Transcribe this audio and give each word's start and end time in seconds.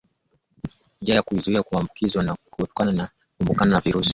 Njia 1.01 1.13
bora 1.13 1.15
ya 1.15 1.21
kuzuia 1.21 1.63
kuambukizwa 1.63 2.23
ni 2.23 2.31
kuepukana 2.51 2.91
na 2.91 3.09
kukumbana 3.37 3.71
na 3.71 3.79
virusi 3.79 4.09